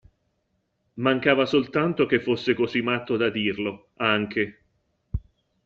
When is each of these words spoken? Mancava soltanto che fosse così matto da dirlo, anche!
Mancava 0.95 1.45
soltanto 1.45 2.07
che 2.07 2.19
fosse 2.21 2.55
così 2.55 2.81
matto 2.81 3.17
da 3.17 3.29
dirlo, 3.29 3.91
anche! 3.97 4.63